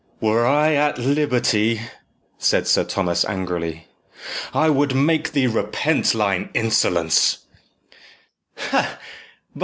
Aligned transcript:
"Were 0.19 0.47
I 0.47 0.73
at 0.73 0.97
liberty," 0.97 1.79
said 2.39 2.65
Sir 2.65 2.83
Thomas 2.83 3.23
angrily, 3.23 3.85
"I 4.51 4.67
would 4.67 4.95
make 4.95 5.33
thee 5.33 5.45
repent 5.45 6.13
thine 6.13 6.49
insolence." 6.55 7.45